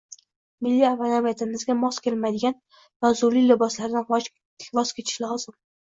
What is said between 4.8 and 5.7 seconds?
kechish lozim.